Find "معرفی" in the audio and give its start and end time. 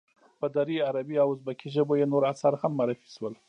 2.77-3.09